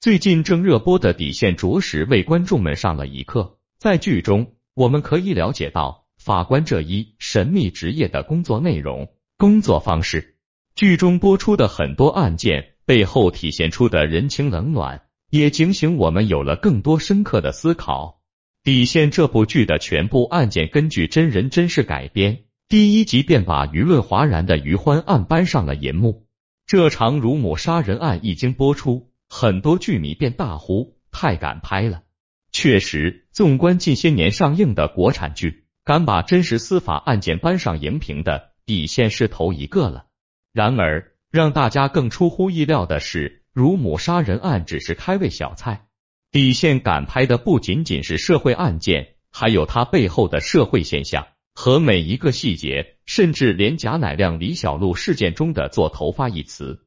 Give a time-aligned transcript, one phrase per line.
[0.00, 3.58] 最近正热播的《底线》着实为观众们上了一课。
[3.80, 10.36] 在剧中，我们可以了解到法官这一神秘职业的工作内容、工作方式。
[10.76, 18.20] 剧中播出的很多案件背后体现出的人情冷暖，也警醒我们有了更多深刻的思考。
[18.64, 26.28] 《底线》这部剧的全部案件根据真人真事改编，第一集便把舆论哗然的余欢案搬上了银幕。
[26.68, 32.02] 这场乳母杀人案一经播出，很多剧迷便大呼太敢拍了。
[32.50, 40.06] 确实，纵观近些年上映的国产剧，敢把真实司法案件搬上荧屏的，底线是头一个了。
[40.52, 45.86] 然而，让大家更出乎意料的是，乳母杀人案只是开胃小菜。
[46.30, 51.26] 底线敢拍的不仅仅是社会案件，还有它背后的社会现象。
[51.54, 56.86] 和每一个细节，甚至连贾乃亮、李小璐事件中的“做头发”一词，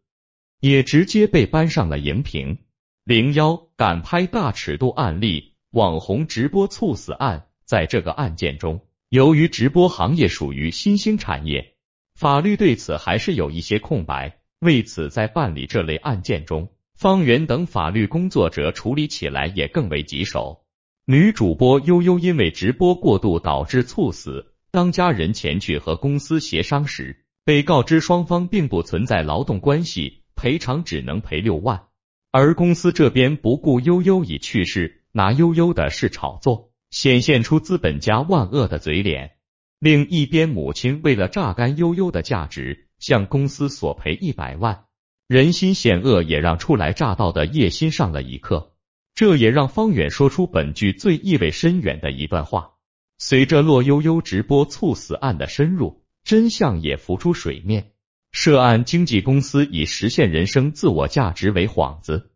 [0.61, 2.59] 也直接被搬上了荧屏。
[3.03, 7.47] 零幺敢拍大尺度案例，网红直播猝死案。
[7.65, 11.73] 在这个案件中，由于直播行业属于新兴产业，
[12.15, 14.39] 法律对此还是有一些空白。
[14.59, 20.63] 为此，在办理这类案件中，方圆等法律工作者处理起来也更为棘手。
[21.05, 24.53] 女主播悠悠因为直播过度导致猝死。
[24.69, 31.83] 当家人前去和公司协商时，被告知双方并不存在劳动关系，赔偿只能赔六万。
[32.31, 39.33] 而公司这边不顾悠悠已去世，拿悠悠的事炒作，显现出资本家万恶的嘴脸。
[39.77, 44.85] 另一边，母亲为了榨干悠悠的价值，向公司索赔一百万。
[45.27, 48.73] 人心险恶，也让初来乍到的叶心上了一课。
[49.13, 52.71] 这也让方远说出本剧最意味深远的一段话。
[53.19, 57.91] 随着骆悠悠直播猝死案的深入，真相也浮出水面。
[58.31, 62.31] 涉案经纪公司以实现人生自我价值为幌子，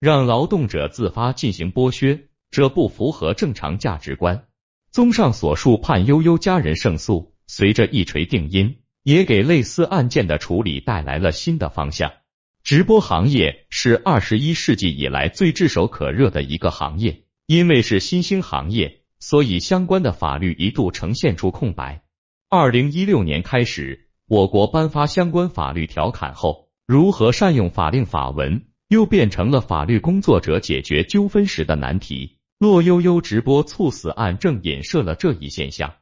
[0.00, 4.46] 让劳动者自发进行剥削，这不符合正常价值观。
[4.90, 12.12] 综上所述，判悠悠家人胜诉，随着一锤定音，也给类似案件的处理带来了新的方向。
[12.64, 19.02] 直播行业是二十一世纪以来最炙手可热的一个行业，因为是新兴行业。
[19.20, 22.02] 所以，相关的法律一度呈现出空白。
[22.48, 32.36] 二零一六年开始，我国颁发相关法律条款后，如何善用法令法文，又变成了法律工作者解决纠纷时的难题。
[32.58, 35.94] 骆悠悠直播猝死案正影射了这一现象。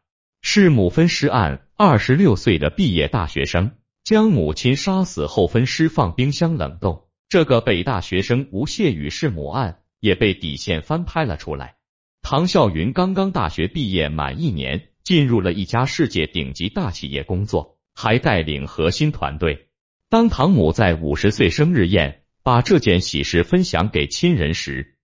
[0.42, 11.76] 弑母分尸案，二十六岁的毕业大学生将母亲杀死后分尸放冰箱冷冻，这个北大学生吴谢宇弑母案也被底线翻拍了出来。
[12.22, 19.66] 唐笑云刚刚大学毕业满一年，进入了一家世界顶级大企业工作，还带领核心团队。
[20.08, 24.98] 当唐母在五十岁生日宴把这件喜事分享给亲人时，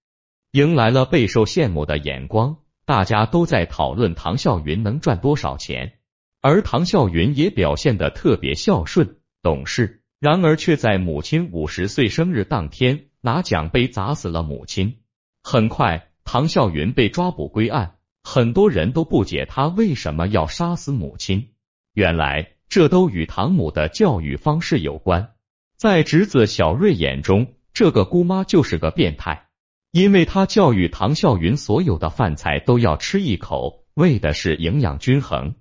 [0.52, 2.58] 迎来了备受羡慕的眼光。
[2.84, 5.94] 大家都在讨论唐笑云能赚多少钱，
[6.40, 10.02] 而唐笑云也表现得特别孝顺懂事。
[10.20, 14.98] 然而，却在母亲五十岁生日当天拿奖杯砸死了母亲。
[15.42, 16.08] 很快。
[16.24, 21.50] 唐笑云被抓捕归案，很多人都不解他为什么要杀死母亲。
[21.94, 25.32] 原来这都与唐母的教育方式有关。
[25.76, 29.48] 在侄子小瑞眼中，这个姑妈就是个变态，
[29.90, 35.54] 因为她教育唐笑云所有的饭菜都要吃一口，为的是营养均衡。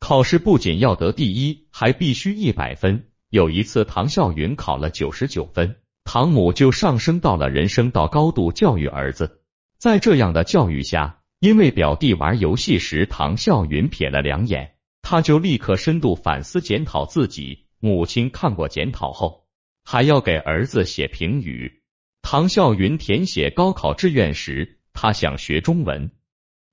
[0.00, 3.06] 考试不仅要得第一，还必须一百分。
[3.30, 9.40] 有一次，唐笑云考了九十九分，唐母就上升到了人生到高度教育儿子。
[9.78, 14.72] 在这样的教育下，因为表弟玩游戏时，唐笑云瞥了两眼，
[15.08, 17.68] 他就立刻深度反思检讨自己。
[17.78, 19.46] 母亲看过检讨后，
[19.84, 21.84] 还要给儿子写评语。
[22.22, 26.10] 唐笑云填写高考志愿时，他想学中文，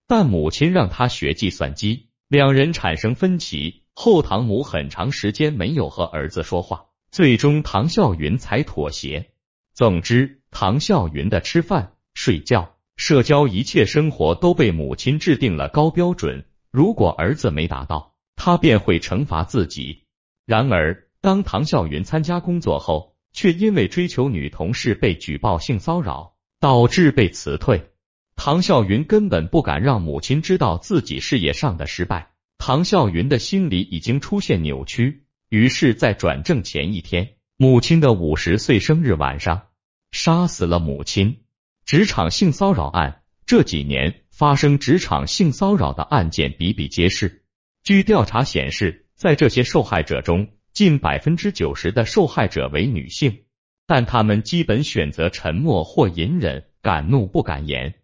[0.08, 9.30] 但母亲让他学计算机，两人产生分歧后，唐母很长时间没有和儿子说话，最终唐笑云才妥协。
[9.76, 12.78] 总之，唐笑云的吃饭、睡觉。
[12.96, 20.03] 社交一切生活都被母亲制定了高标准，如果儿子没达到，他便会惩罚自己。
[20.46, 27.91] 然而，当唐笑云参加工作后，却因为追求女同事被举报性骚扰，导致被辞退。
[28.35, 39.68] 唐笑云根本不敢让母亲知道自己事业上的失败，唐笑云的心理已经出现扭曲，于是，在转正前一天，母亲的五十岁生日晚上，
[40.12, 41.44] 杀死了母亲。
[41.86, 47.42] 职场性骚扰案这几年发生职场性骚扰的案件比比皆是。
[47.84, 53.44] 据调查显示，在这些受害者中，近百分之九十的受害者为女性。
[53.85, 57.96] 但他们基本选择沉默或隐忍，敢怒不敢言。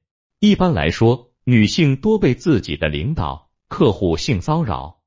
[0.42, 5.00] 一般来说，女性多被自己的领导、客户性骚扰，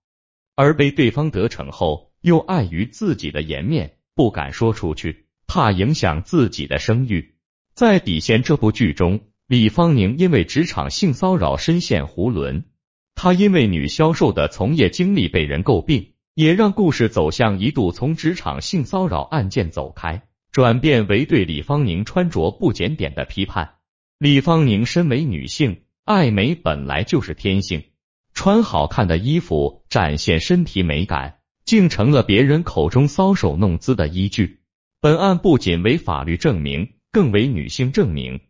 [0.57, 7.35] 而被对方得逞后，又碍于自己的颜面，不敢说出去，怕影响自己的声誉。
[7.75, 12.63] 在《底线》这部剧中，李芳宁因为职场性骚扰深陷囫囵。
[13.23, 23.75] 她因为女销售的从业经历被人诟病，也让故事走向一度从职场性骚扰案件走开，转变为对李芳宁穿着不检点的批判。
[24.19, 27.85] 李芳宁身为女性，爱美本来就是天性，
[28.35, 34.63] 穿好看的衣服展现身体美感，竟成了别人口中搔首弄姿的依据。
[35.01, 38.41] 本案不仅为法律证明，更为女性证明。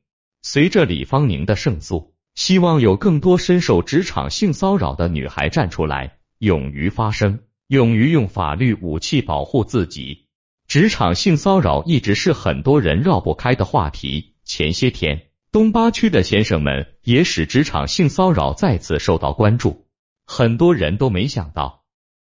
[0.40, 2.11] 随着李芳宁的胜诉。
[2.34, 10.26] 希望有更多深受职场性骚扰的女孩站出来，勇于发声，勇于用法律武器保护自己。
[10.66, 14.34] 职场性骚扰一直是很多人绕不开的话题。
[14.44, 19.86] 前些天，东八区的先生们也使职场性骚扰再次受到关注。
[20.26, 21.84] 很多人都没想到，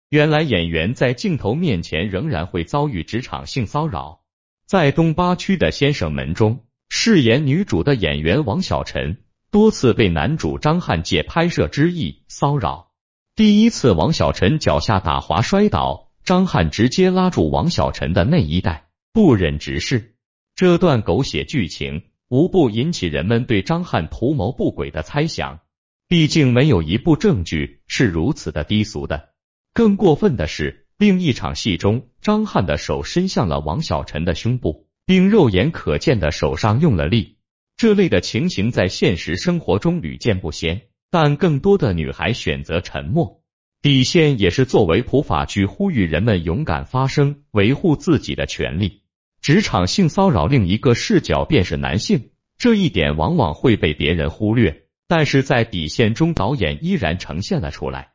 [0.08, 4.20] 原来演员在镜头面前仍然会遭遇职场性骚扰。
[4.66, 9.18] 在东八区的先生们中，饰演女主的演员王小晨。
[9.50, 12.90] 多次被男主张翰借拍摄之意骚扰。
[13.34, 20.16] 第一次，王小晨脚下打滑摔倒，张翰直接拉住王小晨的内衣带，不忍直视。
[20.54, 25.60] 这段狗血剧情无不引起人们对张翰图谋不轨的猜想。
[26.08, 29.30] 毕竟没有一部证据是如此的低俗的。
[29.72, 37.38] 更过分的是，另一场戏中，张翰的手伸向了王小晨的胸部，并肉眼可见的手上用了力。
[37.78, 43.40] 这类的情形在现实生活中屡见不鲜，但更多的女孩选择沉默。
[43.80, 49.04] 底线也是作为普法剧呼吁人们勇敢发声，维护自己的权利。
[49.40, 58.10] 职场性骚扰另一个视角便是男性，这一点往往会被别人忽略，但是在底线中，导演依然呈现了出来，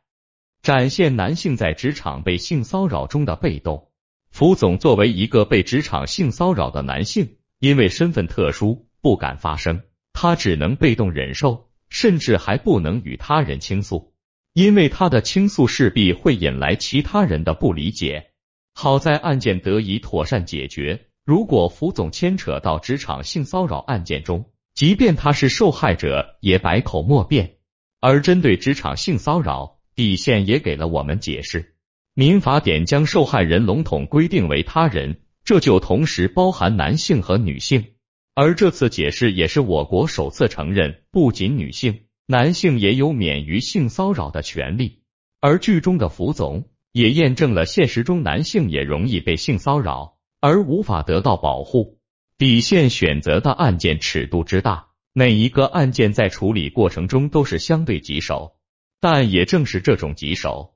[0.60, 3.88] 展现男性在职场被性骚扰中的被动。
[4.30, 8.86] 福总作为一个被职场性骚扰的男性，因为身份特殊。
[9.04, 9.82] 不敢发声，
[10.14, 14.14] 他只能被动忍受，甚至还不能与他人倾诉，
[14.54, 18.30] 因为他的倾诉势必会引来其他人的不理解。
[18.72, 21.08] 好在案件得以妥善解决。
[21.22, 27.56] 如果福总牵扯到职场性骚扰案件中，即便他是受害者，也百口莫辩。
[28.00, 31.74] 而针对职场性骚扰，底线也给了我们解释。
[32.14, 37.88] 民法典将受害人笼统规定为他人，这就同时包含男性和女性。
[38.34, 45.02] 而这次解释也是我国首次承认，不仅女性，男性也有免于性骚扰的权利。
[45.40, 52.00] 而剧中的福总也验证了现实中男性也容易被性骚扰，而无法得到保护。
[52.36, 58.56] 底线选择的案件尺度之大，每一个案件在处理过程中都是相对棘手。
[59.00, 60.74] 但也正是这种棘手，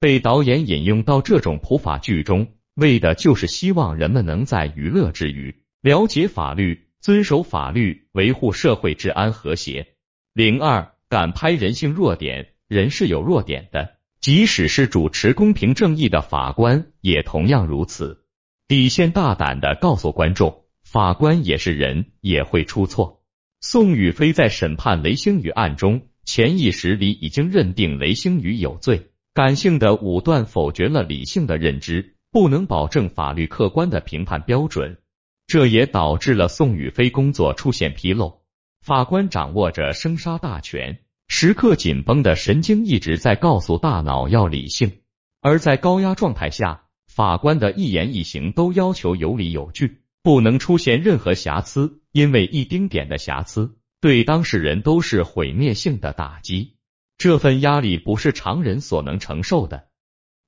[0.00, 6.85] 被导演引用到这种普法剧中，为的就是希望人们能在娱乐之余了解法律。
[7.06, 9.94] 遵守法律，维护社会治安和谐。
[10.34, 18.24] 零二，敢拍人性弱点，人是有弱点的，即使是主持公平正义的法官，也同样如此。
[18.66, 23.22] 底线大胆的告诉观众，法官也是人，也会出错。
[23.60, 34.98] 宋宇飞在审判雷星宇案中，潜意识里已经认定雷星宇有罪，感性的武断否决了理性的认知，不能保证法律客观的评判标准。
[35.46, 38.42] 这也导致了宋宇飞工作出现纰漏。
[38.80, 44.92] 法官掌握着生杀大权，时刻紧绷的神经一直在告诉大脑要理性。
[45.40, 56.76] 而在高压状态下，法官的一言一行都要求有理有据，不能出现任何瑕疵，因为一丁点的瑕疵对当事人都是毁灭性的打击。
[57.18, 59.88] 这份压力不是常人所能承受的。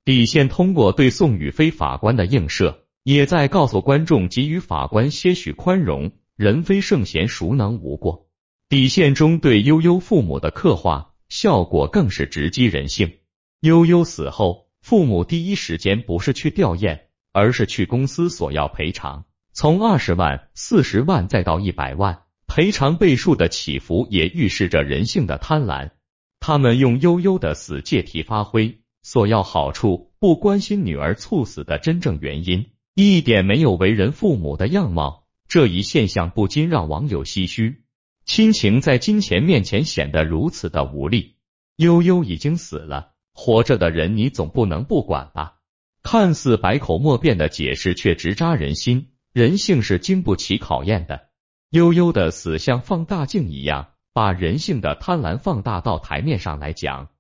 [0.05, 2.88] 底线通过对宋宇飞法官的映射。
[3.03, 6.13] 也在告诉观众，给予法官些许宽容。
[6.37, 8.29] 人非圣贤，孰能无过？
[8.69, 13.15] 底线中对悠悠父母的刻画，效果更是直击人性。
[13.61, 17.01] 悠悠死后，父母第一时间不是去吊唁，
[17.33, 25.91] 而是去公司索要赔偿，从二十万、四十万再到一百万，赔偿倍数的起伏也预示着人性的贪婪。
[26.39, 32.67] 他们用悠悠的死借题发挥，索要好处，不关心女儿猝死的真正原因。
[33.01, 37.85] 一点没有为人父母的样貌，这一现象不禁让网友唏嘘。
[38.27, 41.37] 亲情在金钱面前显得如此的无力。
[41.77, 45.59] 悠悠已经死了，活着的人你总不能不管吧？
[46.03, 49.11] 看似百口莫辩的解释，却直扎人心。
[49.33, 51.29] 人性是经不起考验的。
[51.71, 57.11] 悠悠的死像放大镜一样，把人性的贪婪放大到台面上来讲。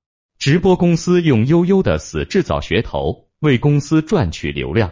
[0.40, 4.90] 直播公司用悠悠的死制造噱头，为公司赚取流量；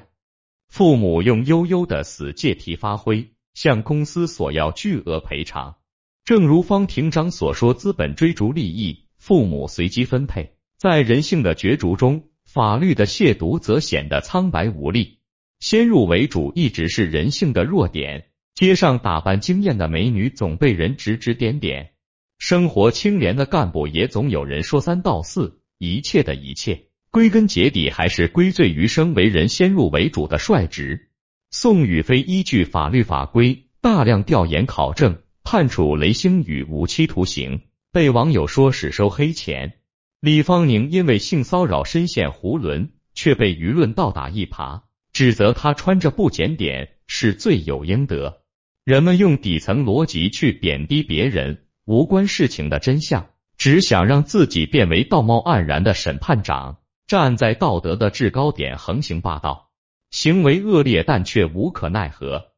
[0.76, 5.76] 父母用悠悠的死借题发挥，向公司索要巨额赔偿。
[6.22, 10.52] 正如方庭章所说，资本追逐利益，父母随机分配。
[10.76, 15.20] 在人性的角逐中，法律的亵渎则显得苍白无力。
[15.60, 18.26] 先入为主一直是人性的弱点。
[18.54, 21.94] 街上打扮惊艳的美女总被人指指点点，
[22.36, 25.62] 生活清廉的干部也总有人说三道四。
[25.78, 31.08] 一切的一切，归根结底还是归罪于生为人先入为主的率直。
[31.50, 39.78] 宋宇飞依据法律法规大量调研考证，判处雷星宇无期徒刑，被网友说是收黑钱。
[40.20, 44.82] 李芳宁因为性骚扰深陷囫囵，却被舆论倒打一耙，
[45.14, 48.42] 指责他穿着不检点是罪有应得。
[48.84, 59.70] 人们用底层逻辑去贬低别人，无关事情的真相，只想让自己变为道貌岸然的审判长，站在道德的制高点横行霸道，
[60.10, 62.48] 行为恶劣，但却无可奈何。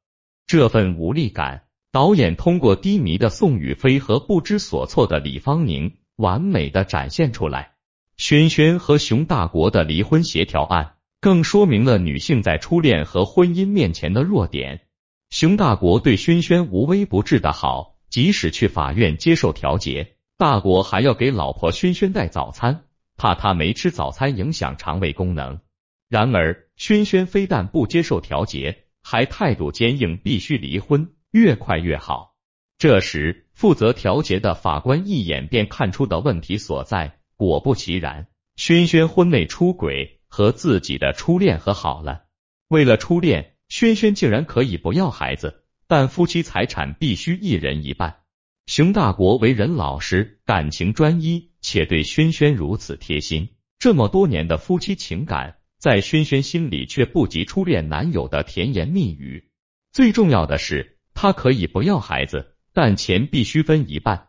[0.46, 7.72] 这份无力感，导演通过低迷的宋雨霏和不知所措的李芳宁，完美的展现出来。
[8.16, 14.80] 轩轩和熊大国的离婚协调案，更说明了女性在初恋和婚姻面前的弱点。
[15.28, 22.84] 熊大国对轩轩无微不至的好，即使去法院接受调解，大国还要给老婆轩轩带早餐，
[23.18, 25.60] 怕他没吃早餐影响肠胃功能。
[26.08, 32.34] 然而，轩轩非但不接受调解，还态度坚硬，必须离婚，越快越好。
[32.78, 42.22] 这时，负责调解的法官一眼便看出的问题所在，果不其然，轩轩婚内出轨，和自己的初恋和好了。
[42.68, 43.54] 为了初恋。
[43.70, 48.20] 轩轩竟然可以不要孩子，但夫妻财产必须一人一半。
[48.64, 53.50] 熊大国为人老实，感情专一，且对轩轩如此贴心。
[53.78, 59.50] 这么多年的夫妻情感，在轩轩心里却不及初恋男友的甜言蜜语。
[59.92, 64.28] 最重要的是，他可以不要孩子，但钱必须分一半。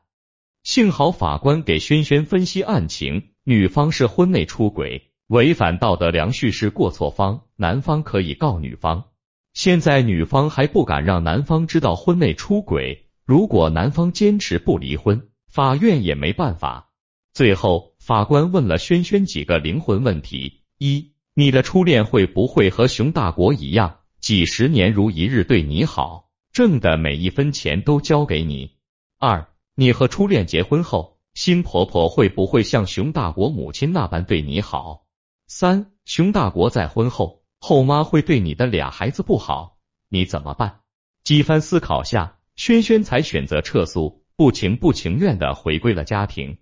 [0.64, 9.06] 幸好法官给轩轩分析案情，女方是婚内出轨，违反道德良序是过错方，男方可以告女方。
[9.54, 16.89] 现在女方还不敢让男方知道婚内出轨，如果男方坚持不离婚，法院也没办法。
[17.34, 28.78] 最后，法官问了轩轩几个灵魂问题：一，你的初恋会不会和熊大国一样，几十年如一日对你好，挣的每一分钱都交给你？
[29.20, 35.06] 二，你和初恋结婚后，新婆婆会不会像熊大国母亲那般对你好？
[35.48, 37.40] 三，熊大国再婚后。
[37.62, 40.80] 后妈会对你的俩孩子不好，你怎么办？
[41.26, 46.58] 几番思考下，轩轩才选择撤诉，不情不情愿的回归了家庭。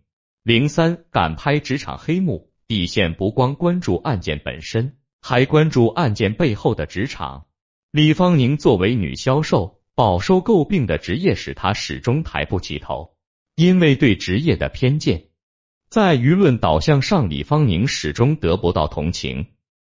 [0.47, 7.47] 零三敢拍职场黑幕，底线不光关注案件本身，还关注案件背后的职场。
[7.91, 13.17] 李芳宁作为女销售，饱受诟病的职业使她始终抬不起头，
[13.57, 15.25] 因为对职业的偏见，
[15.89, 19.47] 在舆论导向上，李芳宁始终得不到同情。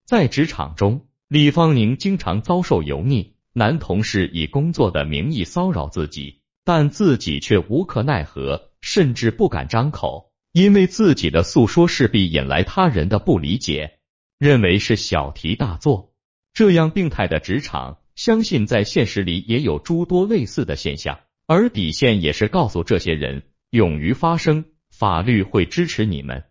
[0.07, 13.99] 在职场中，李芳宁经常遭受油腻，男同事以工作的名义骚扰自己，但自己却无可奈何，甚至不敢张口，因为自己的诉说势必引来他人的不理解，
[14.39, 16.15] 认为是小题大做。
[16.55, 21.19] 这样病态的职场，相信在现实里也有诸多类似的现象。
[21.47, 26.45] 而底线也是告诉这些人，勇于发声，法律会支持你们。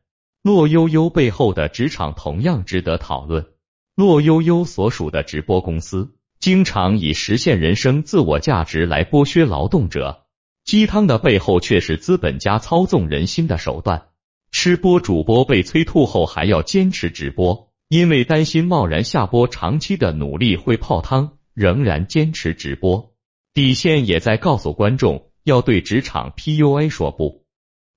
[0.43, 3.47] 骆悠悠背后的职场同样值得讨论。
[3.95, 10.24] 骆悠悠所属的直播公司，经常以实现人生自我价值来剥削劳动者，
[10.65, 14.07] 鸡汤的背后却是资本家操纵人心的手段。
[14.51, 23.13] 吃播主播被催吐后还要坚持直播，因为担心贸然下播，长期的努力会泡汤，仍然坚持直播。
[23.53, 27.45] 底线也在告诉观众，要对职场 PUA 说不。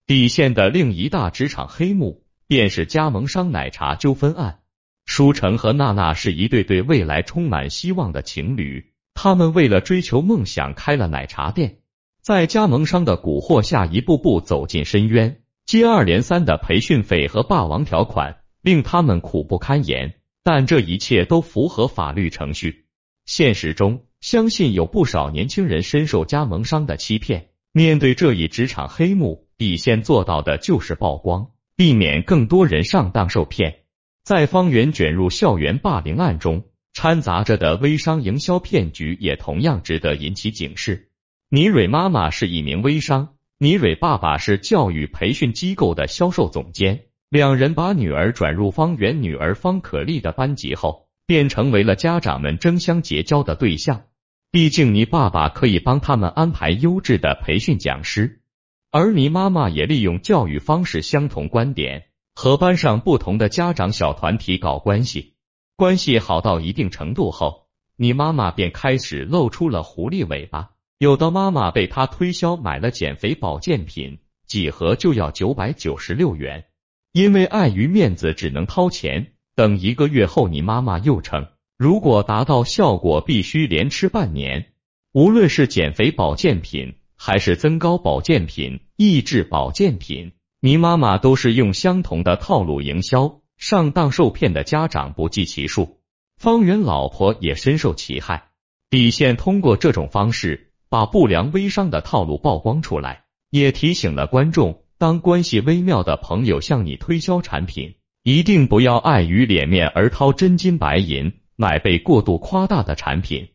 [0.06, 2.24] 底线的另一大职场黑幕。
[2.50, 4.60] 便是加盟商奶茶纠纷案，
[5.04, 11.80] 舒成和娜娜是一对对未来充满希望的情侣，他们为了追求梦想开了奶茶店，
[12.28, 20.12] 在加盟商的蛊惑下，一步步走进深渊，接二连三的培训费和霸王条款令他们苦不堪言，
[20.44, 22.84] 但这一切都符合法律程序。
[23.24, 31.52] 现实中，相信有不少年轻人深受加盟商的欺骗，面对这一职场黑幕，底线做到的就是曝光。
[31.76, 33.84] 避免更多人上当受骗。
[34.22, 41.07] 在方圆卷入校园霸凌案中，掺杂着的微商营销骗局也同样值得引起警示。
[41.50, 47.06] 倪蕊妈妈是一名微商，倪蕊爸爸是教育培训机构的销售总监。
[47.30, 54.02] 两人把女儿转入方圆女儿方可丽的班级后，便成为了家长们争相结交的对象。
[54.50, 58.42] 毕竟倪爸爸可以帮他们安排优质的培训讲师，
[58.90, 65.34] 而倪妈妈也利用教育方式相同观点，和班上不同的家长小团体搞关系。
[65.76, 70.72] 关系好到一定程度后，倪妈妈便开始露出了狐狸尾巴。
[70.98, 76.64] 有的妈妈被他推销买了减肥保健品，几盒就要九百九十六元。
[77.12, 79.32] 因为碍于面子，只能掏钱。
[79.54, 84.72] 等一个月后，你妈妈又称，如果达到效果，必须连吃半年。
[85.12, 96.00] 无论是减肥保健品，还是增高保健品、益智保健品，你妈妈都是用相同的套路营销，上当受骗的家长不计其数。
[96.36, 98.48] 方圆老婆也深受其害。
[98.90, 104.82] 底线通过这种方式把不良微商的套路曝光出来，也提醒了观众。
[104.98, 113.48] 当关系微妙的朋友向你推销产品，一定不要碍于脸面而掏真金白银买被过度夸大的产品。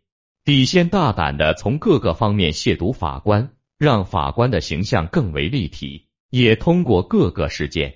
[0.45, 7.95] 底线大胆的从各个方面亵渎法官，让法官的形象更为立体，也通过各个事件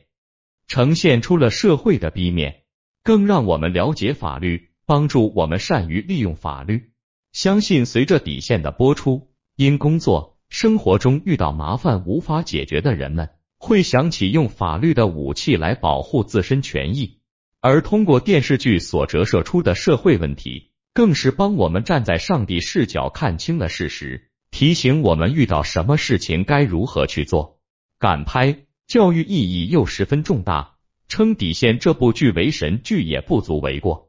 [0.67, 2.63] 呈现出了社会的 B 面，
[3.01, 6.91] 更让我们了解法律，帮助我们善于利用法律。
[7.37, 13.29] 相信随着底线的播出，因工作生活中遇到麻烦无法解决的人们。
[13.59, 17.19] 会想起用法律的武器来保护自身权益，
[17.61, 27.59] 而通过电视剧所折射出的社会问题，更是帮我们站在上帝视角看清了事实，提醒我们遇到什么事情该如何去做。
[27.99, 30.77] 敢拍，教育意义又十分重大，
[31.07, 34.06] 称底线这部剧为神剧也不足为过。